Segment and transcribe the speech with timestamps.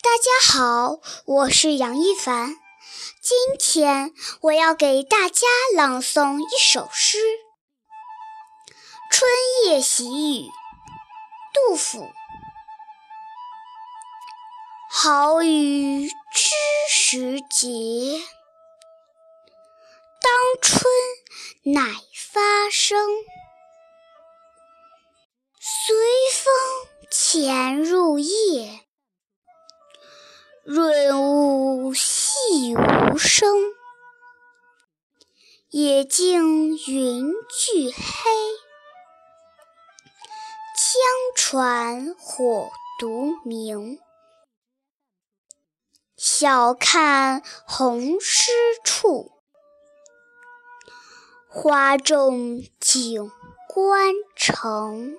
[0.00, 2.54] 大家好，我是杨一凡。
[3.20, 7.18] 今天我要给大家朗诵一首诗
[9.10, 9.28] 《春
[9.64, 10.46] 夜喜雨》。
[11.52, 12.08] 杜甫。
[14.88, 16.14] 好雨知
[16.88, 17.66] 时节，
[20.22, 20.84] 当春
[21.74, 21.82] 乃
[22.14, 23.04] 发生。
[25.60, 25.96] 随
[26.32, 26.52] 风
[27.10, 28.84] 潜入夜。
[30.70, 33.72] 润物细无声，
[35.70, 38.30] 野径云俱黑。
[40.76, 41.00] 江
[41.34, 42.68] 船火
[43.00, 43.98] 独明。
[46.18, 48.52] 晓看红湿
[48.84, 49.32] 处，
[51.48, 53.30] 花重锦
[53.70, 55.18] 官城。